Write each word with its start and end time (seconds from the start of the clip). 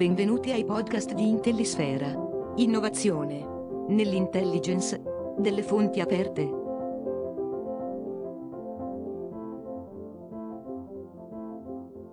Benvenuti 0.00 0.50
ai 0.50 0.64
podcast 0.64 1.12
di 1.12 1.28
Intellisfera. 1.28 2.10
Innovazione. 2.56 3.44
Nell'intelligence. 3.88 4.98
Delle 5.36 5.62
fonti 5.62 6.00
aperte. 6.00 6.48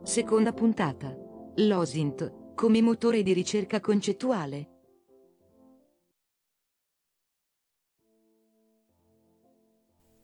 Seconda 0.03 0.51
puntata. 0.51 1.15
L'OSINT, 1.55 2.55
come 2.55 2.81
motore 2.81 3.23
di 3.23 3.31
ricerca 3.31 3.79
concettuale. 3.79 4.69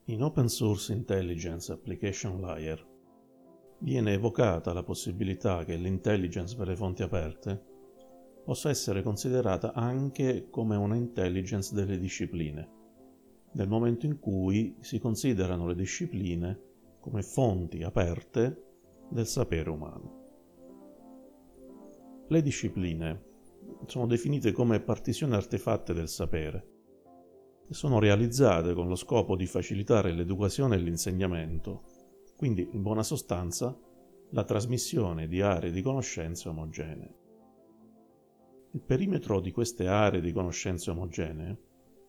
In 0.04 0.22
Open 0.22 0.48
Source 0.48 0.92
Intelligence 0.92 1.72
Application 1.72 2.42
Layer 2.42 2.92
viene 3.84 4.14
evocata 4.14 4.72
la 4.72 4.82
possibilità 4.82 5.62
che 5.62 5.76
l'intelligence 5.76 6.56
per 6.56 6.68
le 6.68 6.74
fonti 6.74 7.02
aperte 7.02 7.62
possa 8.42 8.70
essere 8.70 9.02
considerata 9.02 9.74
anche 9.74 10.48
come 10.48 10.74
una 10.74 10.96
intelligence 10.96 11.74
delle 11.74 11.98
discipline, 11.98 12.70
nel 13.52 13.68
momento 13.68 14.06
in 14.06 14.18
cui 14.18 14.76
si 14.80 14.98
considerano 14.98 15.66
le 15.66 15.74
discipline 15.74 16.60
come 16.98 17.22
fonti 17.22 17.82
aperte 17.82 18.62
del 19.10 19.26
sapere 19.26 19.68
umano. 19.68 20.22
Le 22.26 22.40
discipline 22.40 23.22
sono 23.84 24.06
definite 24.06 24.52
come 24.52 24.80
partitioni 24.80 25.34
artefatte 25.34 25.92
del 25.92 26.08
sapere 26.08 26.68
e 27.68 27.74
sono 27.74 27.98
realizzate 27.98 28.72
con 28.72 28.88
lo 28.88 28.94
scopo 28.94 29.36
di 29.36 29.46
facilitare 29.46 30.12
l'educazione 30.12 30.76
e 30.76 30.78
l'insegnamento 30.78 31.93
quindi 32.44 32.68
in 32.72 32.82
buona 32.82 33.02
sostanza 33.02 33.74
la 34.32 34.44
trasmissione 34.44 35.26
di 35.28 35.40
aree 35.40 35.70
di 35.70 35.80
conoscenze 35.80 36.50
omogenee. 36.50 37.14
Il 38.72 38.82
perimetro 38.82 39.40
di 39.40 39.50
queste 39.50 39.86
aree 39.86 40.20
di 40.20 40.30
conoscenze 40.30 40.90
omogenee 40.90 41.58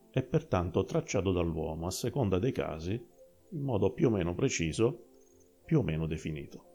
è 0.09 0.21
pertanto 0.23 0.83
tracciato 0.83 1.31
dall'uomo 1.31 1.87
a 1.87 1.91
seconda 1.91 2.37
dei 2.37 2.51
casi 2.51 3.01
in 3.51 3.61
modo 3.61 3.93
più 3.93 4.07
o 4.07 4.09
meno 4.09 4.35
preciso, 4.35 5.05
più 5.63 5.79
o 5.79 5.83
meno 5.83 6.05
definito. 6.05 6.65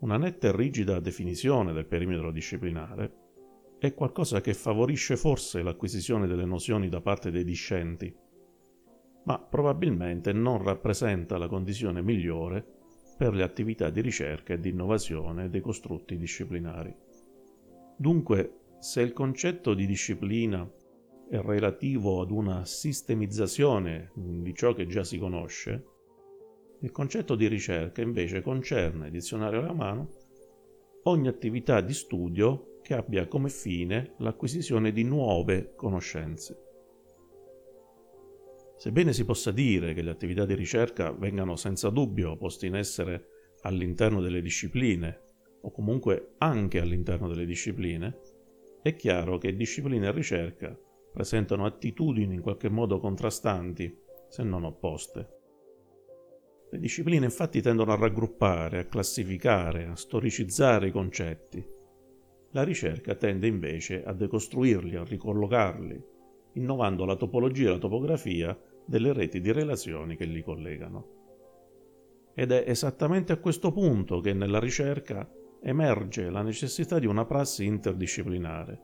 Una 0.00 0.18
netta 0.18 0.48
e 0.48 0.54
rigida 0.54 1.00
definizione 1.00 1.72
del 1.72 1.86
perimetro 1.86 2.30
disciplinare 2.30 3.14
è 3.78 3.94
qualcosa 3.94 4.42
che 4.42 4.52
favorisce 4.52 5.16
forse 5.16 5.62
l'acquisizione 5.62 6.26
delle 6.26 6.44
nozioni 6.44 6.90
da 6.90 7.00
parte 7.00 7.30
dei 7.30 7.44
discenti 7.44 8.14
ma 9.24 9.38
probabilmente 9.38 10.32
non 10.32 10.62
rappresenta 10.62 11.38
la 11.38 11.48
condizione 11.48 12.02
migliore 12.02 12.64
per 13.16 13.34
le 13.34 13.42
attività 13.42 13.90
di 13.90 14.00
ricerca 14.00 14.54
e 14.54 14.60
di 14.60 14.70
innovazione 14.70 15.50
dei 15.50 15.60
costrutti 15.60 16.16
disciplinari. 16.16 16.94
Dunque, 17.96 18.60
se 18.78 19.02
il 19.02 19.12
concetto 19.12 19.74
di 19.74 19.86
disciplina 19.86 20.66
è 21.28 21.38
relativo 21.38 22.22
ad 22.22 22.30
una 22.30 22.64
sistemizzazione 22.64 24.10
di 24.14 24.54
ciò 24.54 24.72
che 24.72 24.86
già 24.86 25.04
si 25.04 25.18
conosce, 25.18 25.84
il 26.80 26.90
concetto 26.90 27.34
di 27.34 27.46
ricerca 27.46 28.00
invece 28.00 28.40
concerne, 28.40 29.10
dizionario 29.10 29.58
alla 29.58 29.74
mano, 29.74 30.08
ogni 31.04 31.28
attività 31.28 31.82
di 31.82 31.92
studio 31.92 32.78
che 32.80 32.94
abbia 32.94 33.28
come 33.28 33.50
fine 33.50 34.14
l'acquisizione 34.18 34.92
di 34.92 35.04
nuove 35.04 35.74
conoscenze. 35.76 36.69
Sebbene 38.80 39.12
si 39.12 39.26
possa 39.26 39.50
dire 39.50 39.92
che 39.92 40.00
le 40.00 40.08
attività 40.08 40.46
di 40.46 40.54
ricerca 40.54 41.12
vengano 41.12 41.54
senza 41.54 41.90
dubbio 41.90 42.38
poste 42.38 42.64
in 42.64 42.76
essere 42.76 43.26
all'interno 43.60 44.22
delle 44.22 44.40
discipline, 44.40 45.20
o 45.60 45.70
comunque 45.70 46.36
anche 46.38 46.80
all'interno 46.80 47.28
delle 47.28 47.44
discipline, 47.44 48.20
è 48.80 48.96
chiaro 48.96 49.36
che 49.36 49.54
discipline 49.54 50.06
e 50.06 50.12
ricerca 50.12 50.74
presentano 51.12 51.66
attitudini 51.66 52.36
in 52.36 52.40
qualche 52.40 52.70
modo 52.70 53.00
contrastanti, 53.00 53.94
se 54.30 54.42
non 54.44 54.64
opposte. 54.64 55.28
Le 56.70 56.78
discipline 56.78 57.26
infatti 57.26 57.60
tendono 57.60 57.92
a 57.92 57.96
raggruppare, 57.96 58.78
a 58.78 58.86
classificare, 58.86 59.88
a 59.88 59.94
storicizzare 59.94 60.86
i 60.86 60.90
concetti. 60.90 61.62
La 62.52 62.62
ricerca 62.62 63.14
tende 63.14 63.46
invece 63.46 64.02
a 64.02 64.14
decostruirli, 64.14 64.96
a 64.96 65.04
ricollocarli, 65.04 66.02
innovando 66.54 67.04
la 67.04 67.16
topologia 67.16 67.68
e 67.68 67.72
la 67.72 67.78
topografia 67.78 68.58
delle 68.84 69.12
reti 69.12 69.40
di 69.40 69.52
relazioni 69.52 70.16
che 70.16 70.24
li 70.24 70.42
collegano. 70.42 71.18
Ed 72.34 72.52
è 72.52 72.64
esattamente 72.66 73.32
a 73.32 73.38
questo 73.38 73.72
punto 73.72 74.20
che 74.20 74.32
nella 74.32 74.58
ricerca 74.58 75.28
emerge 75.62 76.30
la 76.30 76.42
necessità 76.42 76.98
di 76.98 77.06
una 77.06 77.24
prassi 77.24 77.64
interdisciplinare, 77.64 78.80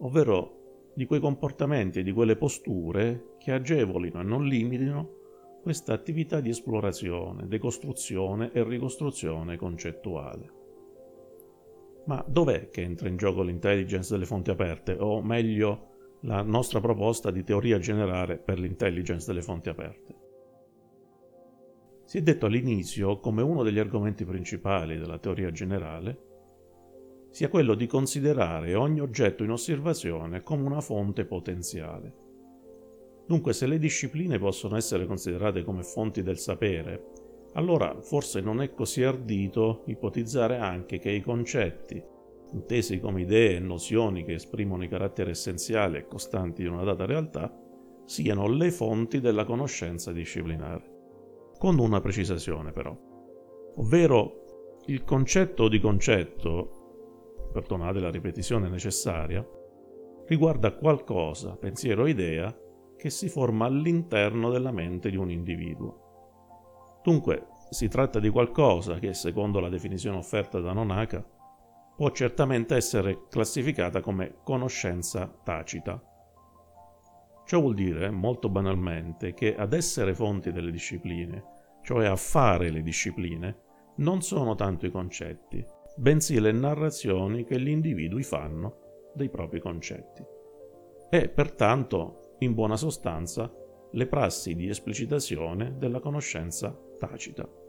ovvero 0.00 0.90
di 0.94 1.06
quei 1.06 1.20
comportamenti 1.20 2.00
e 2.00 2.02
di 2.02 2.12
quelle 2.12 2.36
posture 2.36 3.36
che 3.38 3.52
agevolino 3.52 4.20
e 4.20 4.24
non 4.24 4.44
limitino 4.44 5.18
questa 5.62 5.92
attività 5.92 6.40
di 6.40 6.48
esplorazione, 6.48 7.46
decostruzione 7.46 8.50
e 8.52 8.64
ricostruzione 8.64 9.56
concettuale. 9.56 10.58
Ma 12.06 12.24
dov'è 12.26 12.70
che 12.70 12.82
entra 12.82 13.08
in 13.08 13.16
gioco 13.16 13.42
l'intelligence 13.42 14.12
delle 14.12 14.26
fonti 14.26 14.50
aperte, 14.50 14.96
o 14.98 15.22
meglio, 15.22 15.89
la 16.22 16.42
nostra 16.42 16.80
proposta 16.80 17.30
di 17.30 17.42
teoria 17.44 17.78
generale 17.78 18.36
per 18.38 18.58
l'intelligence 18.58 19.26
delle 19.26 19.42
fonti 19.42 19.68
aperte. 19.68 20.18
Si 22.04 22.18
è 22.18 22.22
detto 22.22 22.46
all'inizio 22.46 23.20
come 23.20 23.42
uno 23.42 23.62
degli 23.62 23.78
argomenti 23.78 24.24
principali 24.24 24.98
della 24.98 25.18
teoria 25.18 25.50
generale 25.50 26.28
sia 27.30 27.48
quello 27.48 27.74
di 27.74 27.86
considerare 27.86 28.74
ogni 28.74 29.00
oggetto 29.00 29.44
in 29.44 29.52
osservazione 29.52 30.42
come 30.42 30.64
una 30.64 30.80
fonte 30.80 31.24
potenziale. 31.24 32.14
Dunque 33.26 33.52
se 33.52 33.68
le 33.68 33.78
discipline 33.78 34.40
possono 34.40 34.76
essere 34.76 35.06
considerate 35.06 35.62
come 35.62 35.84
fonti 35.84 36.22
del 36.22 36.38
sapere, 36.38 37.12
allora 37.52 38.00
forse 38.00 38.40
non 38.40 38.60
è 38.60 38.74
così 38.74 39.04
ardito 39.04 39.84
ipotizzare 39.86 40.58
anche 40.58 40.98
che 40.98 41.10
i 41.10 41.20
concetti 41.20 42.02
intesi 42.52 43.00
come 43.00 43.22
idee 43.22 43.56
e 43.56 43.60
nozioni 43.60 44.24
che 44.24 44.34
esprimono 44.34 44.84
i 44.84 44.88
caratteri 44.88 45.30
essenziali 45.30 45.98
e 45.98 46.06
costanti 46.06 46.62
di 46.62 46.68
una 46.68 46.84
data 46.84 47.06
realtà, 47.06 47.52
siano 48.04 48.48
le 48.48 48.70
fonti 48.70 49.20
della 49.20 49.44
conoscenza 49.44 50.12
disciplinare. 50.12 50.98
Con 51.58 51.78
una 51.78 52.00
precisazione 52.00 52.72
però, 52.72 52.96
ovvero 53.76 54.78
il 54.86 55.04
concetto 55.04 55.68
di 55.68 55.78
concetto, 55.78 57.48
perdonate 57.52 58.00
la 58.00 58.10
ripetizione 58.10 58.68
necessaria, 58.68 59.46
riguarda 60.26 60.74
qualcosa, 60.74 61.56
pensiero 61.56 62.02
o 62.02 62.08
idea, 62.08 62.56
che 62.96 63.10
si 63.10 63.28
forma 63.28 63.66
all'interno 63.66 64.50
della 64.50 64.72
mente 64.72 65.10
di 65.10 65.16
un 65.16 65.30
individuo. 65.30 66.98
Dunque, 67.02 67.46
si 67.70 67.88
tratta 67.88 68.18
di 68.20 68.28
qualcosa 68.28 68.98
che, 68.98 69.14
secondo 69.14 69.60
la 69.60 69.68
definizione 69.68 70.18
offerta 70.18 70.60
da 70.60 70.72
Nonaka, 70.72 71.24
può 72.00 72.10
certamente 72.12 72.76
essere 72.76 73.26
classificata 73.28 74.00
come 74.00 74.36
conoscenza 74.42 75.30
tacita. 75.44 76.02
Ciò 77.44 77.60
vuol 77.60 77.74
dire, 77.74 78.08
molto 78.08 78.48
banalmente, 78.48 79.34
che 79.34 79.54
ad 79.54 79.74
essere 79.74 80.14
fonti 80.14 80.50
delle 80.50 80.70
discipline, 80.70 81.44
cioè 81.82 82.06
a 82.06 82.16
fare 82.16 82.70
le 82.70 82.80
discipline, 82.80 83.54
non 83.96 84.22
sono 84.22 84.54
tanto 84.54 84.86
i 84.86 84.90
concetti, 84.90 85.62
bensì 85.94 86.40
le 86.40 86.52
narrazioni 86.52 87.44
che 87.44 87.60
gli 87.60 87.68
individui 87.68 88.22
fanno 88.22 89.10
dei 89.14 89.28
propri 89.28 89.60
concetti. 89.60 90.24
E 91.10 91.28
pertanto, 91.28 92.36
in 92.38 92.54
buona 92.54 92.78
sostanza, 92.78 93.52
le 93.90 94.06
prassi 94.06 94.54
di 94.54 94.70
esplicitazione 94.70 95.76
della 95.76 96.00
conoscenza 96.00 96.74
tacita. 96.98 97.59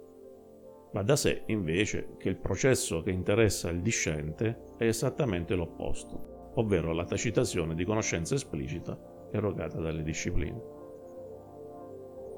Va 0.94 1.03
da 1.03 1.16
sé, 1.16 1.44
invece, 1.47 2.16
che 2.18 2.28
il 2.28 2.38
processo 2.38 3.02
che 3.02 3.11
interessa 3.11 3.70
il 3.70 3.82
discente 3.82 4.73
è 4.78 4.84
esattamente 4.85 5.55
l'opposto, 5.55 6.52
ovvero 6.55 6.91
la 6.91 7.05
tacitazione 7.05 7.76
di 7.76 7.85
conoscenza 7.85 8.35
esplicita 8.35 8.99
erogata 9.32 9.79
dalle 9.79 10.03
discipline. 10.03 10.61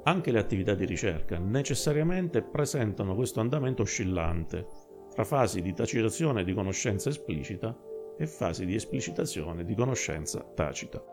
Anche 0.03 0.31
le 0.31 0.39
attività 0.39 0.75
di 0.75 0.85
ricerca 0.85 1.39
necessariamente 1.39 2.43
presentano 2.43 3.15
questo 3.15 3.39
andamento 3.39 3.81
oscillante 3.81 4.67
tra 5.13 5.23
fasi 5.23 5.61
di 5.61 5.73
tacitazione 5.73 6.43
di 6.43 6.53
conoscenza 6.53 7.09
esplicita 7.09 7.75
e 8.17 8.27
fasi 8.27 8.65
di 8.65 8.75
esplicitazione 8.75 9.63
di 9.63 9.73
conoscenza 9.73 10.43
tacita. 10.53 11.03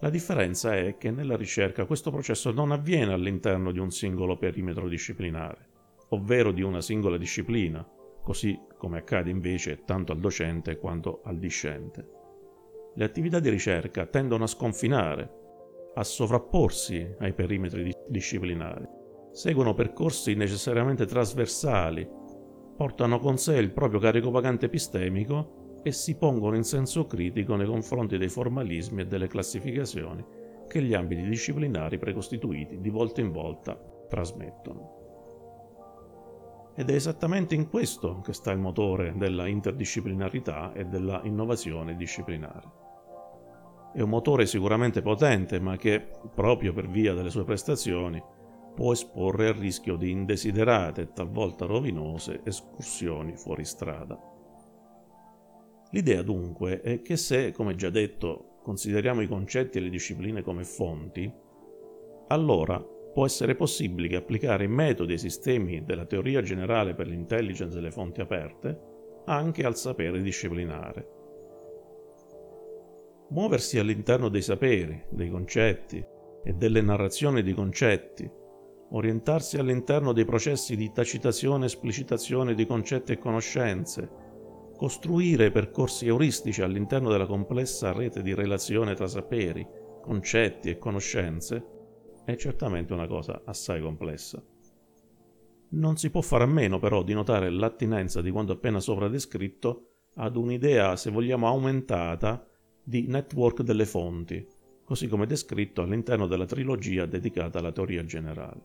La 0.00 0.10
differenza 0.10 0.74
è 0.74 0.96
che 0.96 1.12
nella 1.12 1.36
ricerca 1.36 1.84
questo 1.84 2.10
processo 2.10 2.50
non 2.50 2.72
avviene 2.72 3.12
all'interno 3.12 3.70
di 3.70 3.78
un 3.78 3.90
singolo 3.90 4.36
perimetro 4.36 4.88
disciplinare, 4.88 5.70
ovvero 6.12 6.52
di 6.52 6.62
una 6.62 6.80
singola 6.80 7.16
disciplina, 7.16 7.86
così 8.22 8.58
come 8.78 8.98
accade 8.98 9.30
invece 9.30 9.82
tanto 9.84 10.12
al 10.12 10.18
docente 10.18 10.78
quanto 10.78 11.20
al 11.24 11.38
discente. 11.38 12.08
Le 12.94 13.04
attività 13.04 13.40
di 13.40 13.48
ricerca 13.48 14.06
tendono 14.06 14.44
a 14.44 14.48
sconfinare, 14.48 15.40
a 15.94 16.04
sovrapporsi 16.04 17.16
ai 17.18 17.32
perimetri 17.32 17.90
disciplinari, 18.08 18.86
seguono 19.30 19.74
percorsi 19.74 20.34
necessariamente 20.34 21.06
trasversali 21.06 22.20
portano 22.76 23.18
con 23.18 23.38
sé 23.38 23.56
il 23.56 23.70
proprio 23.70 24.00
carico 24.00 24.30
vagante 24.30 24.66
epistemico 24.66 25.80
e 25.82 25.92
si 25.92 26.16
pongono 26.16 26.56
in 26.56 26.64
senso 26.64 27.06
critico 27.06 27.54
nei 27.54 27.66
confronti 27.66 28.18
dei 28.18 28.28
formalismi 28.28 29.02
e 29.02 29.06
delle 29.06 29.26
classificazioni 29.26 30.24
che 30.68 30.82
gli 30.82 30.94
ambiti 30.94 31.22
disciplinari 31.22 31.98
precostituiti 31.98 32.80
di 32.80 32.88
volta 32.88 33.20
in 33.20 33.30
volta 33.30 33.78
trasmettono. 34.08 35.01
Ed 36.74 36.88
è 36.88 36.94
esattamente 36.94 37.54
in 37.54 37.68
questo 37.68 38.20
che 38.20 38.32
sta 38.32 38.50
il 38.50 38.58
motore 38.58 39.12
della 39.16 39.46
interdisciplinarità 39.46 40.72
e 40.72 40.86
della 40.86 41.20
innovazione 41.24 41.96
disciplinare. 41.96 42.80
È 43.92 44.00
un 44.00 44.08
motore 44.08 44.46
sicuramente 44.46 45.02
potente, 45.02 45.60
ma 45.60 45.76
che, 45.76 46.00
proprio 46.34 46.72
per 46.72 46.88
via 46.88 47.12
delle 47.12 47.28
sue 47.28 47.44
prestazioni, 47.44 48.22
può 48.74 48.92
esporre 48.92 49.48
al 49.48 49.54
rischio 49.54 49.96
di 49.96 50.10
indesiderate 50.10 51.02
e 51.02 51.12
talvolta 51.12 51.66
rovinose 51.66 52.40
escursioni 52.42 53.36
fuori 53.36 53.66
strada. 53.66 54.18
L'idea 55.90 56.22
dunque 56.22 56.80
è 56.80 57.02
che 57.02 57.18
se, 57.18 57.52
come 57.52 57.74
già 57.74 57.90
detto, 57.90 58.60
consideriamo 58.62 59.20
i 59.20 59.28
concetti 59.28 59.76
e 59.76 59.82
le 59.82 59.90
discipline 59.90 60.40
come 60.40 60.64
fonti, 60.64 61.30
allora 62.28 62.82
può 63.12 63.26
essere 63.26 63.54
possibile 63.54 64.08
che 64.08 64.16
applicare 64.16 64.64
i 64.64 64.68
metodi 64.68 65.12
e 65.12 65.16
i 65.16 65.18
sistemi 65.18 65.84
della 65.84 66.06
teoria 66.06 66.42
generale 66.42 66.94
per 66.94 67.06
l'intelligence 67.06 67.74
delle 67.74 67.90
fonti 67.90 68.20
aperte 68.20 68.90
anche 69.26 69.64
al 69.64 69.76
sapere 69.76 70.20
disciplinare. 70.20 71.08
Muoversi 73.28 73.78
all'interno 73.78 74.28
dei 74.28 74.42
saperi, 74.42 75.04
dei 75.10 75.30
concetti 75.30 76.04
e 76.44 76.52
delle 76.54 76.80
narrazioni 76.80 77.42
di 77.42 77.54
concetti 77.54 78.40
orientarsi 78.94 79.56
all'interno 79.58 80.12
dei 80.12 80.24
processi 80.24 80.76
di 80.76 80.92
tacitazione 80.92 81.64
e 81.64 81.66
esplicitazione 81.66 82.54
di 82.54 82.66
concetti 82.66 83.12
e 83.12 83.18
conoscenze, 83.18 84.10
costruire 84.76 85.50
percorsi 85.50 86.06
euristici 86.06 86.62
all'interno 86.62 87.10
della 87.10 87.26
complessa 87.26 87.92
rete 87.92 88.22
di 88.22 88.34
relazione 88.34 88.94
tra 88.94 89.06
saperi, 89.06 89.66
concetti 90.02 90.68
e 90.68 90.78
conoscenze, 90.78 91.64
è 92.24 92.36
certamente 92.36 92.92
una 92.92 93.06
cosa 93.06 93.42
assai 93.44 93.80
complessa. 93.80 94.42
Non 95.70 95.96
si 95.96 96.10
può 96.10 96.20
fare 96.20 96.44
a 96.44 96.48
meno 96.48 96.78
però 96.78 97.02
di 97.02 97.14
notare 97.14 97.50
l'attinenza 97.50 98.20
di 98.20 98.30
quanto 98.30 98.52
appena 98.52 98.78
sopra 98.78 99.08
descritto 99.08 99.86
ad 100.14 100.36
un'idea, 100.36 100.96
se 100.96 101.10
vogliamo, 101.10 101.46
aumentata 101.46 102.46
di 102.84 103.06
network 103.06 103.62
delle 103.62 103.86
fonti, 103.86 104.46
così 104.84 105.08
come 105.08 105.26
descritto 105.26 105.82
all'interno 105.82 106.26
della 106.26 106.44
trilogia 106.44 107.06
dedicata 107.06 107.58
alla 107.58 107.72
teoria 107.72 108.04
generale. 108.04 108.60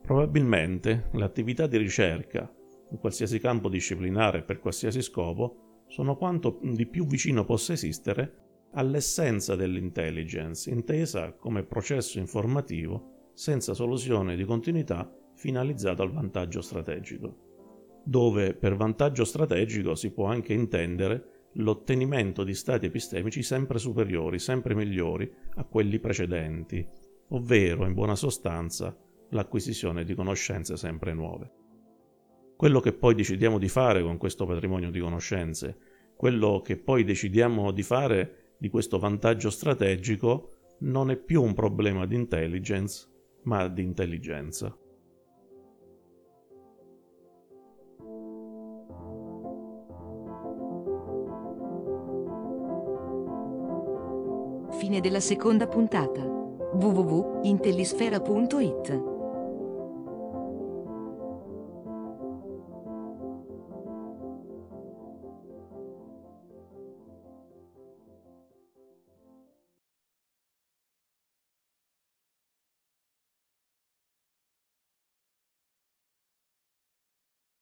Probabilmente 0.00 1.10
le 1.12 1.24
attività 1.24 1.66
di 1.66 1.76
ricerca, 1.76 2.50
in 2.90 2.98
qualsiasi 2.98 3.38
campo 3.38 3.68
disciplinare 3.68 4.38
e 4.38 4.42
per 4.42 4.60
qualsiasi 4.60 5.02
scopo, 5.02 5.84
sono 5.88 6.16
quanto 6.16 6.58
di 6.62 6.86
più 6.86 7.06
vicino 7.06 7.44
possa 7.44 7.74
esistere 7.74 8.43
all'essenza 8.74 9.56
dell'intelligence, 9.56 10.70
intesa 10.70 11.32
come 11.32 11.64
processo 11.64 12.18
informativo 12.18 13.30
senza 13.34 13.74
soluzione 13.74 14.36
di 14.36 14.44
continuità 14.44 15.10
finalizzato 15.34 16.02
al 16.02 16.12
vantaggio 16.12 16.60
strategico, 16.60 18.02
dove 18.04 18.54
per 18.54 18.76
vantaggio 18.76 19.24
strategico 19.24 19.94
si 19.94 20.12
può 20.12 20.26
anche 20.26 20.52
intendere 20.52 21.48
l'ottenimento 21.54 22.42
di 22.42 22.54
stati 22.54 22.86
epistemici 22.86 23.42
sempre 23.42 23.78
superiori, 23.78 24.38
sempre 24.38 24.74
migliori 24.74 25.30
a 25.56 25.64
quelli 25.64 25.98
precedenti, 25.98 26.86
ovvero, 27.28 27.86
in 27.86 27.94
buona 27.94 28.16
sostanza, 28.16 28.96
l'acquisizione 29.30 30.04
di 30.04 30.14
conoscenze 30.14 30.76
sempre 30.76 31.12
nuove. 31.14 31.52
Quello 32.56 32.80
che 32.80 32.92
poi 32.92 33.14
decidiamo 33.14 33.58
di 33.58 33.68
fare 33.68 34.02
con 34.02 34.16
questo 34.16 34.46
patrimonio 34.46 34.90
di 34.90 35.00
conoscenze, 35.00 35.76
quello 36.16 36.60
che 36.60 36.76
poi 36.76 37.04
decidiamo 37.04 37.72
di 37.72 37.82
fare 37.82 38.43
di 38.58 38.68
questo 38.68 38.98
vantaggio 38.98 39.48
strategico, 39.50 40.50
non 40.80 41.10
è 41.10 41.16
più 41.16 41.42
un 41.42 41.54
problema 41.54 42.04
di 42.06 42.14
intelligence, 42.14 43.08
ma 43.44 43.66
di 43.68 43.82
intelligenza. 43.82 44.76
Fine 54.70 55.00
della 55.00 55.20
seconda 55.20 55.68
puntata 55.68 56.24
www.intellisfera.it 56.24 59.13